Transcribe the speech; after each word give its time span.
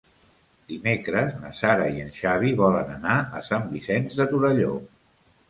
Dimecres 0.69 1.35
na 1.41 1.51
Sara 1.57 1.89
i 1.97 2.05
en 2.05 2.09
Xavi 2.15 2.55
volen 2.63 2.91
anar 2.95 3.19
a 3.41 3.43
Sant 3.51 3.69
Vicenç 3.77 4.19
de 4.23 4.29
Torelló. 4.35 4.75